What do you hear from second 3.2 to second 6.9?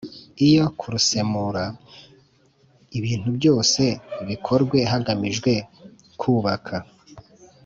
byose bikorwe hagamijwe kubaka